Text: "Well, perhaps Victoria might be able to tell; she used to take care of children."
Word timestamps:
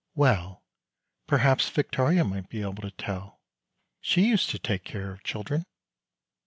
"Well, 0.15 0.63
perhaps 1.27 1.69
Victoria 1.69 2.23
might 2.23 2.49
be 2.49 2.63
able 2.63 2.81
to 2.81 2.89
tell; 2.89 3.39
she 3.99 4.25
used 4.25 4.49
to 4.49 4.57
take 4.57 4.83
care 4.83 5.11
of 5.11 5.23
children." 5.23 5.67